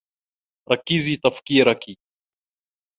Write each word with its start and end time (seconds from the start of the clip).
ركّزِ 0.71 1.11
تفكيركِ. 1.23 1.95